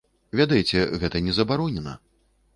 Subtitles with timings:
[0.39, 1.97] Ведаеце, гэта не забаронена.